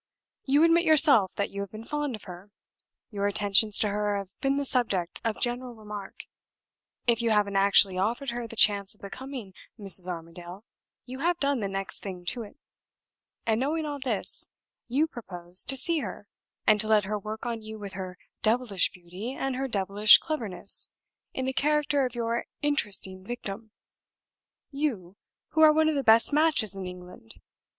You 0.45 0.63
admit 0.63 0.83
yourself 0.83 1.31
that 1.35 1.51
you 1.51 1.61
have 1.61 1.69
been 1.69 1.83
fond 1.85 2.15
of 2.15 2.23
her; 2.23 2.49
your 3.11 3.27
attentions 3.27 3.77
to 3.77 3.89
her 3.89 4.17
have 4.17 4.31
been 4.39 4.57
the 4.57 4.65
subject 4.65 5.21
of 5.23 5.39
general 5.39 5.75
remark; 5.75 6.23
if 7.05 7.21
you 7.21 7.29
haven't 7.29 7.55
actually 7.57 7.99
offered 7.99 8.31
her 8.31 8.47
the 8.47 8.55
chance 8.55 8.95
of 8.95 9.01
becoming 9.01 9.53
Mrs. 9.79 10.07
Armadale, 10.07 10.63
you 11.05 11.19
have 11.19 11.37
done 11.39 11.59
the 11.59 11.67
next 11.67 11.99
thing 12.01 12.25
to 12.29 12.41
it; 12.41 12.57
and 13.45 13.59
knowing 13.59 13.85
all 13.85 13.99
this, 13.99 14.47
you 14.87 15.05
propose 15.05 15.63
to 15.65 15.77
see 15.77 15.99
her, 15.99 16.25
and 16.65 16.81
to 16.81 16.87
let 16.87 17.03
her 17.03 17.19
work 17.19 17.45
on 17.45 17.61
you 17.61 17.77
with 17.77 17.93
her 17.93 18.17
devilish 18.41 18.91
beauty 18.91 19.33
and 19.37 19.55
her 19.55 19.67
devilish 19.67 20.17
cleverness, 20.17 20.89
in 21.35 21.45
the 21.45 21.53
character 21.53 22.03
of 22.07 22.15
your 22.15 22.47
interesting 22.63 23.23
victim! 23.23 23.69
You, 24.71 25.15
who 25.49 25.61
are 25.61 25.71
one 25.71 25.87
of 25.89 25.93
the 25.93 26.01
best 26.01 26.33
matches 26.33 26.75
in 26.75 26.87
England! 26.87 27.35